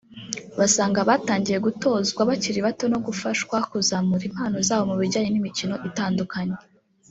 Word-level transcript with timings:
basanga 0.59 0.99
batangiye 1.09 1.57
gutozwa 1.65 2.21
bakiri 2.29 2.59
bato 2.67 2.85
no 2.93 2.99
gufashwa 3.05 3.55
kuzamura 3.71 4.23
impano 4.29 4.55
zabo 4.67 4.83
mu 4.91 4.95
bijyanye 5.01 5.29
n’imikino 5.31 5.75
itandukanye 5.89 6.57